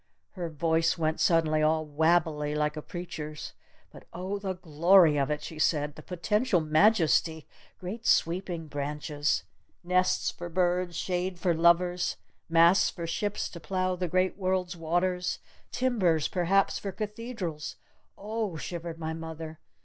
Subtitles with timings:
[0.31, 3.53] Her voice went suddenly all wabbly like a preacher's.
[3.91, 5.93] "But, oh, the glory of it!" she said.
[5.93, 7.45] "The potential majesty!
[7.79, 9.43] Great sweeping branches!
[9.83, 12.17] Nests for birds, shade for lovers,
[12.49, 15.37] masts for ships to plow the great world's waters
[15.71, 17.75] timbers perhaps for cathedrals!
[18.17, 19.59] O h," shivered my mother.